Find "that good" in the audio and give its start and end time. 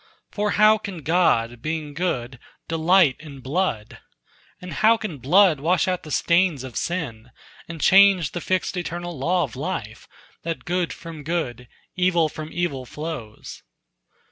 10.41-10.91